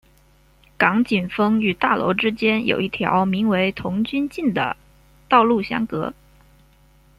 [0.79, 4.75] 港景峰与大楼之间有一条名为童军径的
[5.29, 6.11] 道路相隔。